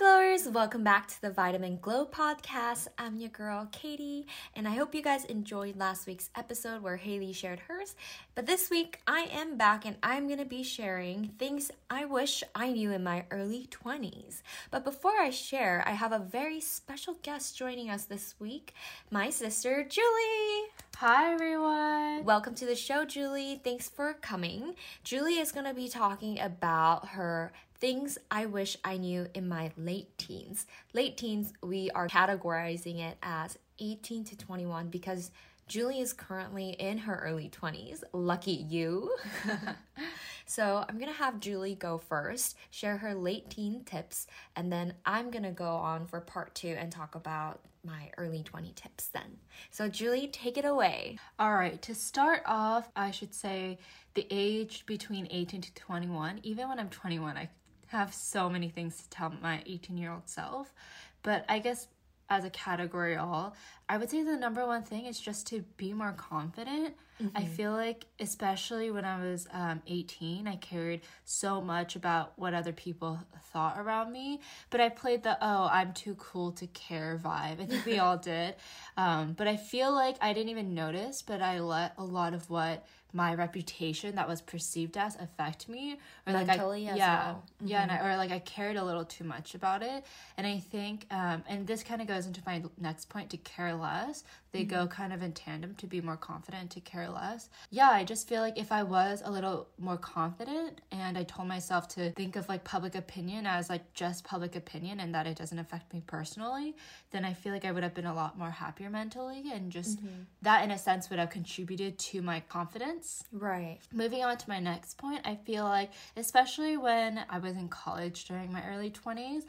[0.00, 2.88] glowers, welcome back to the Vitamin Glow podcast.
[2.96, 4.26] I'm your girl Katie,
[4.56, 7.94] and I hope you guys enjoyed last week's episode where Haley shared hers.
[8.34, 12.72] But this week, I am back and I'm gonna be sharing things I wish I
[12.72, 14.40] knew in my early 20s.
[14.70, 18.72] But before I share, I have a very special guest joining us this week
[19.10, 20.70] my sister Julie.
[21.00, 22.26] Hi, everyone.
[22.26, 23.58] Welcome to the show, Julie.
[23.64, 24.74] Thanks for coming.
[25.02, 29.72] Julie is going to be talking about her things I wish I knew in my
[29.78, 30.66] late teens.
[30.92, 35.30] Late teens, we are categorizing it as 18 to 21 because
[35.68, 38.02] Julie is currently in her early 20s.
[38.12, 39.16] Lucky you.
[40.50, 44.94] so I'm going to have Julie go first, share her late teen tips, and then
[45.06, 49.06] I'm going to go on for part two and talk about my early 20 tips
[49.06, 49.38] then.
[49.70, 51.18] So, Julie, take it away.
[51.38, 53.78] All right, to start off, I should say
[54.14, 56.40] the age between 18 to 21.
[56.42, 57.48] Even when I'm 21, I
[57.86, 60.74] have so many things to tell my 18 year old self.
[61.22, 61.86] But I guess
[62.28, 63.54] as a category all,
[63.88, 66.94] I would say the number one thing is just to be more confident.
[67.20, 67.36] Mm-hmm.
[67.36, 72.54] I feel like, especially when I was um, 18, I cared so much about what
[72.54, 73.20] other people
[73.52, 74.40] thought around me.
[74.70, 77.60] But I played the, oh, I'm too cool to care vibe.
[77.60, 78.54] I think we all did.
[78.96, 82.48] Um, but I feel like I didn't even notice, but I let a lot of
[82.48, 87.44] what my reputation that was perceived as affect me or Mentally like I, yeah well.
[87.56, 87.68] mm-hmm.
[87.68, 90.04] yeah and I, or like I cared a little too much about it
[90.36, 93.74] and I think um and this kind of goes into my next point to care
[93.74, 94.80] less they mm-hmm.
[94.80, 98.28] go kind of in tandem to be more confident to care less yeah I just
[98.28, 102.36] feel like if I was a little more confident and I told myself to think
[102.36, 106.02] of like public opinion as like just public opinion and that it doesn't affect me
[106.06, 106.76] personally
[107.10, 109.98] then I feel like I would have been a lot more happier mentally and just
[109.98, 110.22] mm-hmm.
[110.42, 113.24] that in a sense would have contributed to my confidence sense.
[113.32, 113.78] Right.
[113.92, 118.24] Moving on to my next point, I feel like, especially when I was in college
[118.26, 119.42] during my early 20s,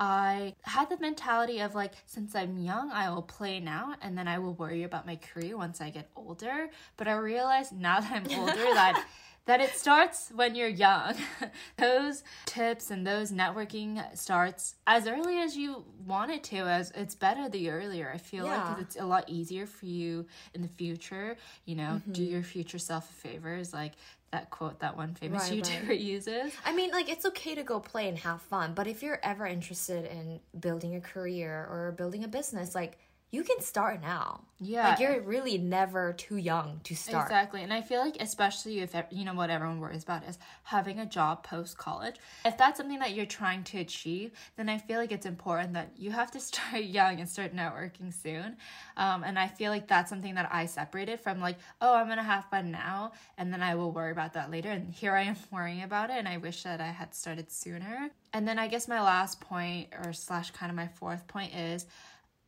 [0.00, 4.28] I had the mentality of like, since I'm young, I will play now and then
[4.28, 6.70] I will worry about my career once I get older.
[6.96, 9.04] But I realized now that I'm older that
[9.48, 11.14] that it starts when you're young.
[11.78, 17.14] those tips and those networking starts as early as you want it to as it's
[17.14, 18.12] better the earlier.
[18.14, 18.68] I feel yeah.
[18.68, 22.12] like it's a lot easier for you in the future, you know, mm-hmm.
[22.12, 23.92] do your future self a favor is like
[24.32, 25.98] that quote that one famous right, YouTuber right.
[26.16, 26.52] uses.
[26.66, 29.46] I mean, like it's okay to go play and have fun, but if you're ever
[29.46, 32.98] interested in building a career or building a business, like
[33.30, 34.40] you can start now.
[34.58, 34.88] Yeah.
[34.88, 37.26] Like you're really never too young to start.
[37.26, 37.62] Exactly.
[37.62, 41.06] And I feel like especially if you know what everyone worries about is having a
[41.06, 42.16] job post college.
[42.44, 45.92] If that's something that you're trying to achieve, then I feel like it's important that
[45.96, 48.56] you have to start young and start networking soon.
[48.96, 52.16] Um, and I feel like that's something that I separated from like, oh, I'm going
[52.16, 54.70] to have fun now and then I will worry about that later.
[54.70, 58.10] And here I am worrying about it and I wish that I had started sooner.
[58.32, 61.86] And then I guess my last point or slash kind of my fourth point is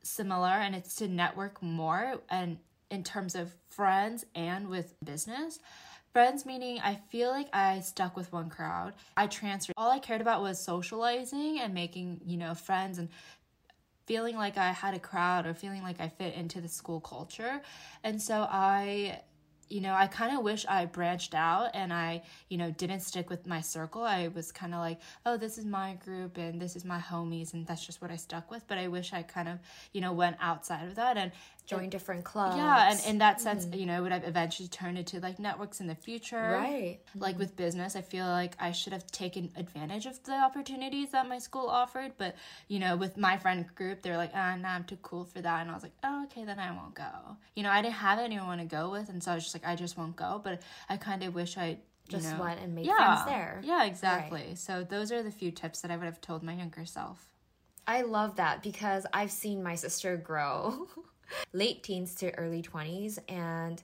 [0.03, 2.59] similar and it's to network more and
[2.91, 5.61] in terms of friends and with business.
[6.12, 8.94] Friends meaning I feel like I stuck with one crowd.
[9.16, 9.75] I transferred.
[9.77, 13.09] All I cared about was socializing and making, you know, friends and
[14.06, 17.60] feeling like I had a crowd or feeling like I fit into the school culture.
[18.03, 19.21] And so I
[19.70, 23.31] you know, I kind of wish I branched out and I, you know, didn't stick
[23.31, 24.03] with my circle.
[24.03, 27.54] I was kind of like, oh, this is my group and this is my homies
[27.54, 28.66] and that's just what I stuck with.
[28.66, 29.59] But I wish I kind of,
[29.92, 31.30] you know, went outside of that and
[31.70, 32.56] join different clubs.
[32.56, 33.78] Yeah, and in that sense, mm-hmm.
[33.78, 36.36] you know, would have eventually turned into like networks in the future.
[36.36, 36.98] Right.
[37.14, 37.41] Like mm-hmm.
[37.41, 41.38] with business, I feel like I should have taken advantage of the opportunities that my
[41.38, 42.12] school offered.
[42.19, 42.34] But,
[42.66, 45.60] you know, with my friend group, they're like, ah, nah, I'm too cool for that.
[45.60, 47.36] And I was like, oh, okay, then I won't go.
[47.54, 49.09] You know, I didn't have anyone to go with.
[49.09, 50.41] And so I was just like, I just won't go.
[50.42, 51.78] But I kind of wish I
[52.09, 53.60] just know, went and made yeah, friends there.
[53.62, 54.44] Yeah, exactly.
[54.48, 54.59] Right.
[54.59, 57.28] So those are the few tips that I would have told my younger self.
[57.86, 60.88] I love that because I've seen my sister grow.
[61.52, 63.82] late teens to early 20s and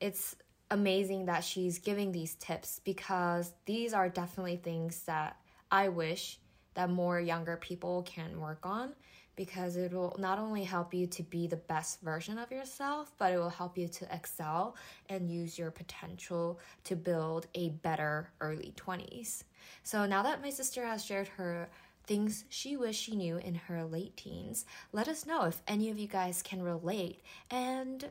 [0.00, 0.36] it's
[0.70, 5.36] amazing that she's giving these tips because these are definitely things that
[5.70, 6.38] I wish
[6.74, 8.92] that more younger people can work on
[9.38, 13.32] because it will not only help you to be the best version of yourself, but
[13.32, 14.74] it will help you to excel
[15.08, 19.44] and use your potential to build a better early 20s.
[19.84, 21.68] So now that my sister has shared her
[22.08, 24.64] things she wished she knew in her late teens.
[24.92, 27.20] Let us know if any of you guys can relate.
[27.50, 28.10] And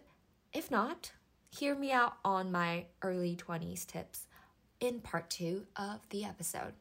[0.53, 1.11] if not,
[1.49, 4.27] hear me out on my early 20s tips
[4.79, 6.73] in part two of the episode.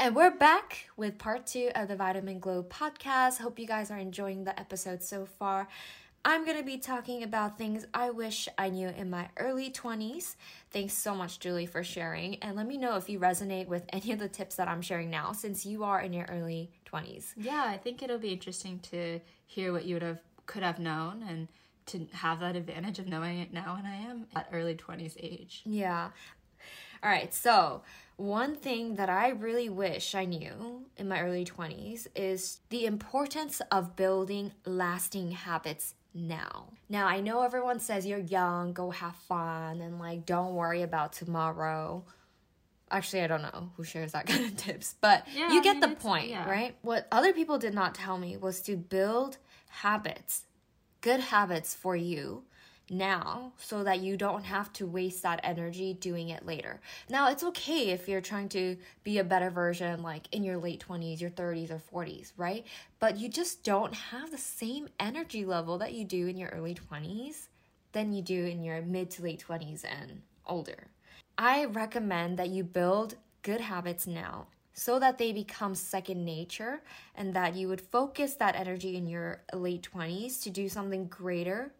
[0.00, 3.38] And we're back with part two of the Vitamin Glow podcast.
[3.38, 5.68] Hope you guys are enjoying the episode so far.
[6.22, 10.36] I'm going to be talking about things I wish I knew in my early 20s.
[10.70, 12.36] Thanks so much, Julie, for sharing.
[12.36, 15.08] And let me know if you resonate with any of the tips that I'm sharing
[15.08, 17.32] now since you are in your early 20s.
[17.36, 21.24] Yeah, I think it'll be interesting to hear what you would have could have known
[21.26, 21.48] and
[21.86, 25.62] to have that advantage of knowing it now and I am at early 20s age.
[25.64, 26.10] Yeah.
[27.02, 27.82] All right, so
[28.16, 33.62] one thing that I really wish I knew in my early 20s is the importance
[33.70, 36.68] of building lasting habits now.
[36.88, 41.12] Now, I know everyone says you're young, go have fun, and like don't worry about
[41.12, 42.04] tomorrow.
[42.90, 45.72] Actually, I don't know who shares that kind of tips, but Yeah, you I get
[45.74, 46.48] mean, the point, yeah.
[46.48, 46.74] right?
[46.82, 50.44] What other people did not tell me was to build habits,
[51.00, 52.42] good habits for you
[52.90, 56.80] now so that you don't have to waste that energy doing it later.
[57.08, 60.84] Now, it's okay if you're trying to be a better version like in your late
[60.86, 62.66] 20s, your 30s, or 40s, right?
[62.98, 66.74] But you just don't have the same energy level that you do in your early
[66.74, 67.48] 20s
[67.92, 70.88] than you do in your mid to late 20s and older.
[71.38, 76.82] I recommend that you build good habits now so that they become second nature
[77.14, 81.72] and that you would focus that energy in your late 20s to do something greater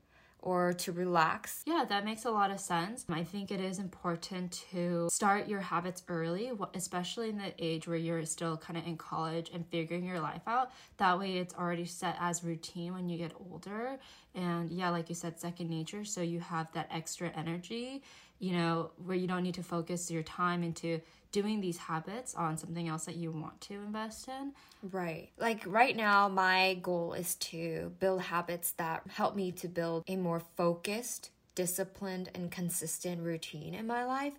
[0.42, 1.62] or to relax.
[1.66, 3.04] Yeah, that makes a lot of sense.
[3.10, 7.96] I think it is important to start your habits early, especially in the age where
[7.96, 10.72] you're still kind of in college and figuring your life out.
[10.96, 13.98] That way, it's already set as routine when you get older.
[14.34, 16.04] And yeah, like you said, second nature.
[16.04, 18.02] So you have that extra energy,
[18.38, 21.00] you know, where you don't need to focus your time into
[21.32, 24.52] doing these habits on something else that you want to invest in.
[24.90, 25.30] Right.
[25.38, 30.16] Like right now, my goal is to build habits that help me to build a
[30.16, 34.34] more focused, disciplined, and consistent routine in my life.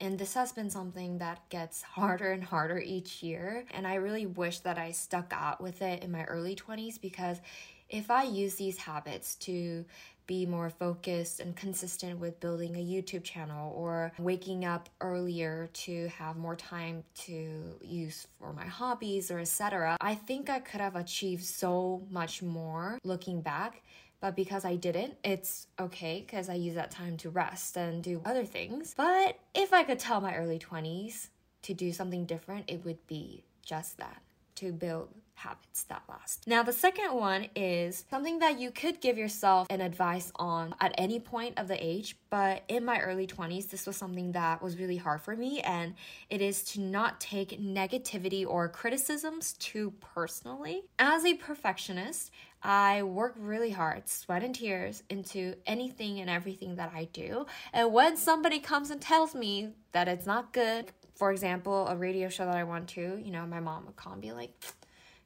[0.00, 3.64] And this has been something that gets harder and harder each year.
[3.72, 7.40] And I really wish that I stuck out with it in my early 20s because
[7.88, 9.84] if I use these habits to
[10.26, 16.08] be more focused and consistent with building a YouTube channel or waking up earlier to
[16.08, 19.96] have more time to use for my hobbies or etc.
[20.00, 23.82] I think I could have achieved so much more looking back.
[24.18, 28.22] But because I didn't, it's okay because I use that time to rest and do
[28.24, 28.94] other things.
[28.96, 31.28] But if I could tell my early 20s
[31.62, 34.22] to do something different, it would be just that
[34.56, 36.46] to build habits that last.
[36.46, 40.94] Now, the second one is something that you could give yourself an advice on at
[40.98, 44.78] any point of the age, but in my early 20s, this was something that was
[44.78, 45.94] really hard for me, and
[46.30, 50.84] it is to not take negativity or criticisms too personally.
[50.98, 52.30] As a perfectionist,
[52.62, 57.46] I work really hard, sweat and tears, into anything and everything that I do.
[57.72, 62.28] And when somebody comes and tells me that it's not good, for example, a radio
[62.28, 64.52] show that I want to, you know, my mom would call and be like,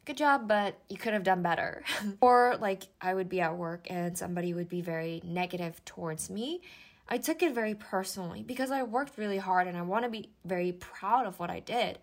[0.05, 1.83] good job, but you could have done better.
[2.21, 6.63] or like I would be at work and somebody would be very negative towards me.
[7.09, 10.31] I took it very personally because I worked really hard and I want to be
[10.45, 11.99] very proud of what I did.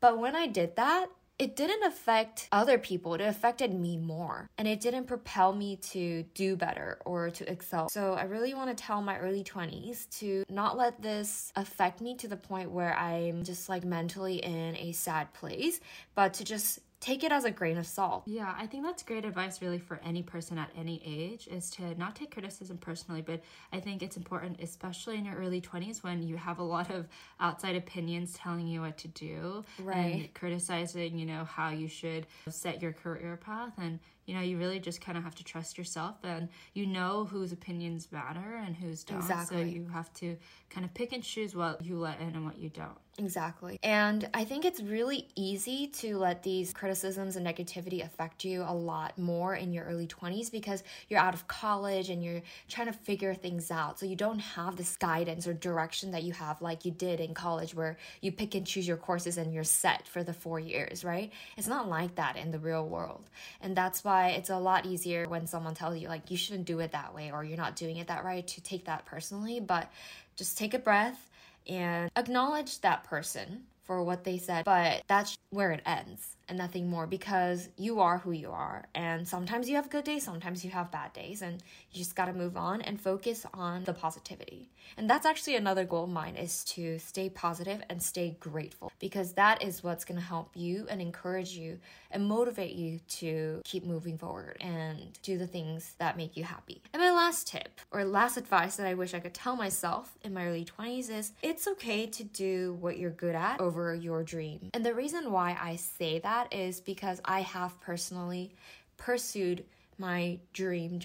[0.00, 1.06] But when I did that,
[1.38, 3.14] it didn't affect other people.
[3.14, 4.48] It affected me more.
[4.56, 7.88] And it didn't propel me to do better or to excel.
[7.90, 12.14] So I really want to tell my early 20s to not let this affect me
[12.16, 15.80] to the point where I'm just like mentally in a sad place,
[16.14, 18.24] but to just take it as a grain of salt.
[18.26, 21.94] Yeah, I think that's great advice really for any person at any age is to
[21.98, 26.22] not take criticism personally, but I think it's important especially in your early 20s when
[26.22, 27.06] you have a lot of
[27.40, 29.96] outside opinions telling you what to do Right.
[30.22, 34.58] and criticizing, you know, how you should set your career path and you know, you
[34.58, 38.76] really just kind of have to trust yourself and you know whose opinions matter and
[38.76, 39.22] whose don't.
[39.22, 40.36] So you have to
[40.68, 42.98] kind of pick and choose what you let in and what you don't.
[43.18, 43.78] Exactly.
[43.82, 48.74] And I think it's really easy to let these criticisms and negativity affect you a
[48.74, 52.92] lot more in your early 20s because you're out of college and you're trying to
[52.92, 53.98] figure things out.
[53.98, 57.32] So you don't have this guidance or direction that you have like you did in
[57.32, 61.02] college where you pick and choose your courses and you're set for the 4 years,
[61.02, 61.32] right?
[61.56, 63.30] It's not like that in the real world.
[63.62, 66.80] And that's why it's a lot easier when someone tells you like you shouldn't do
[66.80, 69.90] it that way or you're not doing it that right to take that personally, but
[70.36, 71.30] just take a breath
[71.68, 76.88] and acknowledge that person for what they said, but that's where it ends and nothing
[76.88, 78.86] more because you are who you are.
[78.94, 82.32] And sometimes you have good days, sometimes you have bad days, and you just gotta
[82.32, 84.68] move on and focus on the positivity.
[84.96, 89.32] And that's actually another goal of mine is to stay positive and stay grateful because
[89.32, 91.78] that is what's gonna help you and encourage you
[92.10, 96.80] and motivate you to keep moving forward and do the things that make you happy.
[96.92, 100.32] And my last tip or last advice that I wish I could tell myself in
[100.32, 104.70] my early 20s is it's okay to do what you're good at over your dream.
[104.72, 108.54] And the reason why I say that is because I have personally
[108.96, 109.64] pursued
[109.98, 110.98] my dream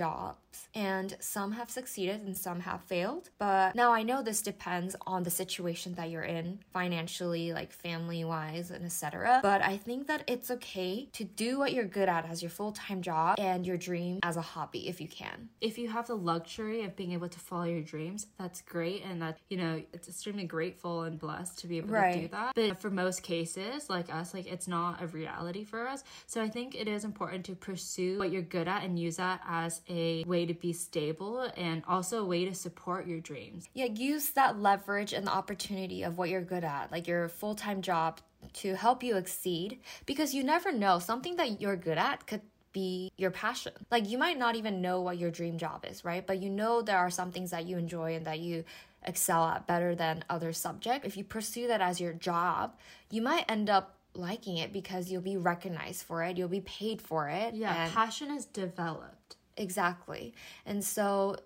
[0.52, 0.68] jobs.
[0.74, 3.30] And some have succeeded and some have failed.
[3.38, 8.24] But now I know this depends on the situation that you're in, financially, like family
[8.24, 9.40] wise, and etc.
[9.42, 12.72] But I think that it's okay to do what you're good at as your full
[12.72, 15.50] time job and your dream as a hobby if you can.
[15.60, 19.04] If you have the luxury of being able to follow your dreams, that's great.
[19.04, 22.14] And that, you know, it's extremely grateful and blessed to be able Right.
[22.14, 22.56] to do that.
[22.56, 26.04] But for most cases, like us, like it's not a reality for us.
[26.28, 29.42] So I think it is important to pursue what you're good at and use that
[29.48, 33.68] as a way to be stable and also a way to support your dreams.
[33.74, 37.56] Yeah, use that leverage and the opportunity of what you're good at, like your full
[37.56, 38.20] time job,
[38.54, 41.00] to help you exceed because you never know.
[41.00, 42.42] Something that you're good at could
[42.74, 43.74] be your passion.
[43.90, 46.26] Like you might not even know what your dream job is, right?
[46.26, 48.64] But you know there are some things that you enjoy and that you
[49.04, 51.06] excel at better than other subject.
[51.06, 52.76] If you pursue that as your job,
[53.10, 57.02] you might end up liking it because you'll be recognized for it, you'll be paid
[57.02, 57.54] for it.
[57.54, 59.38] Yeah, passion is developed.
[59.58, 60.34] Exactly.
[60.66, 61.38] And so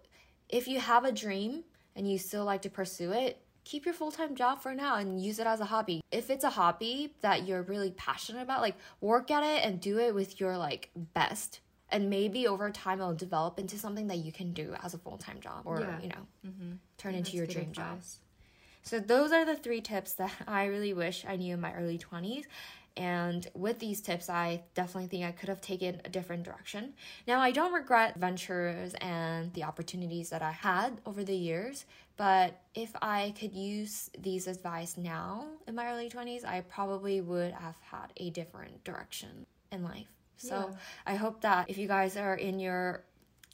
[0.49, 1.63] if you have a dream
[1.95, 5.21] and you still like to pursue it, keep your full time job for now and
[5.21, 6.01] use it as a hobby.
[6.11, 9.99] If it's a hobby that you're really passionate about, like work at it and do
[9.99, 11.59] it with your like best.
[11.89, 15.17] And maybe over time it'll develop into something that you can do as a full
[15.17, 16.01] time job or, Yeah.
[16.01, 16.71] you know, mm-hmm.
[16.97, 18.01] turn That's into your dream job.
[18.81, 21.97] So those are the three tips that I really wish I knew in my early
[21.97, 22.45] 20s.
[22.97, 26.93] And with these tips, I definitely think I could have taken a different direction.
[27.27, 31.85] Now, I don't regret ventures and the opportunities that I had over the years,
[32.15, 37.51] but if I could use these advice now in my early 20s, I probably would
[37.51, 40.07] have had a different direction in life.
[40.37, 40.77] So Yeah.
[41.05, 43.03] I hope that if you guys are in your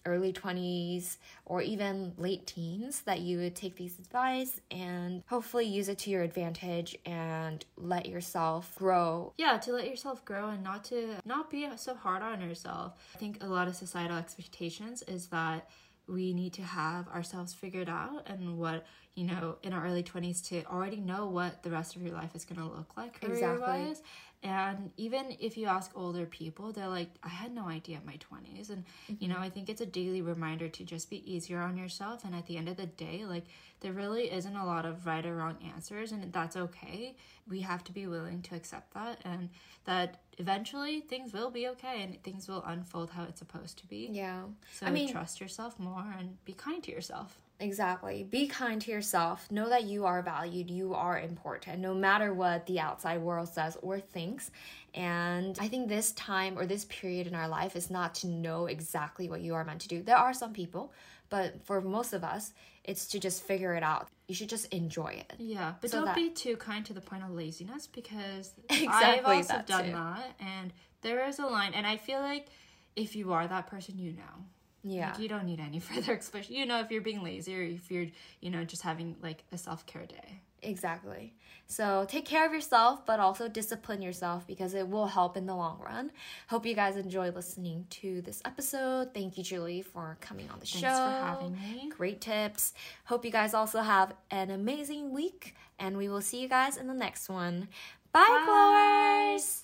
[0.05, 5.89] early 20s or even late teens that you would take these advice and hopefully use
[5.89, 9.34] it to your advantage and let yourself grow.
[9.38, 12.93] Yeah to let yourself grow and not to not be so hard on yourself.
[13.15, 15.70] I think a lot of societal expectations is that
[16.08, 20.46] we need to have ourselves figured out and what you know in our early 20s
[20.50, 23.60] to already know what the rest of your life is going to look like career
[23.60, 24.01] wise
[24.43, 28.17] and even if you ask older people they're like i had no idea in my
[28.17, 28.83] 20s and
[29.19, 29.43] you know mm-hmm.
[29.43, 32.24] i think it's a daily reminder to just be easier on yourself.
[32.24, 33.45] And at the end of the day like
[33.79, 37.15] there really isn't a lot of right or wrong answers and that's okay.
[37.50, 39.50] We have to be willing to accept that and
[39.86, 44.10] that eventually things will be okay and things will unfold how it's supposed to be.
[44.12, 44.43] Yeah.
[44.74, 48.24] So I mean- trust yourself more and be kind to yourself Exactly.
[48.24, 49.50] Be kind to yourself.
[49.51, 50.70] Know that you are valued.
[50.70, 54.51] You are important, no matter what the outside world says or thinks.
[54.94, 58.65] And I think this time or this period in our life is not to know
[58.65, 60.01] exactly what you are meant to do.
[60.03, 60.91] There are some people,
[61.30, 62.51] but for most of us,
[62.84, 64.08] it's to just figure it out.
[64.27, 65.34] You should just enjoy it.
[65.38, 68.88] Yeah, but So don't that- be too kind to the point of laziness because Exactly
[68.89, 69.91] I've also that done too.
[69.91, 72.48] that, and there is a line, and I feel like
[72.96, 74.46] if you are that person, you know.
[74.83, 75.11] Yeah.
[75.11, 76.55] Like, you don't need any further explanation.
[76.55, 78.07] You know if you're being lazy or if you're,
[78.39, 80.41] you know, just having like a self care day.
[80.63, 81.33] Exactly.
[81.65, 85.55] So take care of yourself, but also discipline yourself because it will help in the
[85.55, 86.11] long run.
[86.50, 89.13] Hope you guys enjoy listening to this episode.
[89.13, 90.88] Thank you, Julie, for coming on the Thanks show.
[90.89, 91.89] for having me.
[91.97, 92.73] Great tips.
[93.05, 96.88] Hope you guys also have an amazing week, and we will see you guys in
[96.88, 97.69] the next one.
[98.11, 99.33] Bye, Bye.
[99.38, 99.63] glowers!